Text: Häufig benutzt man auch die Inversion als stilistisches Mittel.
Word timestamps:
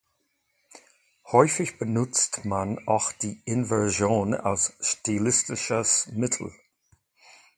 Häufig 1.31 1.77
benutzt 1.77 2.43
man 2.45 2.87
auch 2.87 3.11
die 3.11 3.39
Inversion 3.45 4.33
als 4.33 4.73
stilistisches 4.81 6.07
Mittel. 6.11 6.51